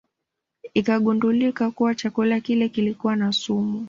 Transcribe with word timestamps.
Ikagundulika 0.73 1.71
kuwa 1.71 1.95
chakula 1.95 2.39
kile 2.39 2.69
kilikuwa 2.69 3.15
na 3.15 3.31
sumu 3.31 3.79